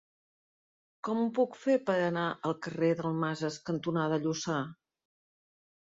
Com 1.07 1.19
ho 1.23 1.27
puc 1.39 1.59
fer 1.65 1.75
per 1.89 1.97
anar 2.07 2.23
al 2.51 2.57
carrer 2.67 2.91
Dalmases 3.03 3.61
cantonada 3.69 4.23
Lluçà? 4.25 4.57